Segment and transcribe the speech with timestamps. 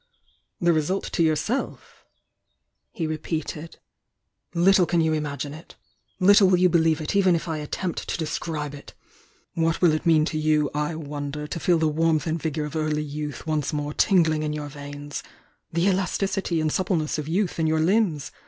[0.59, 2.05] The result to yourself?"
[2.91, 3.77] he repeated.
[4.55, 5.75] "Little can you imagine it!—
[6.19, 8.95] little will you believe it even if I attempt to describe it!
[9.53, 12.75] What will it mean to you I wonder, to feel the warmth and vigour of
[12.75, 15.21] early youth once more tingling in your veins?—
[15.71, 18.31] the elas ticity and suppleness of youth in your limbs?